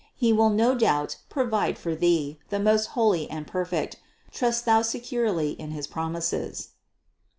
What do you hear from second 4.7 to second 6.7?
securely in his promises."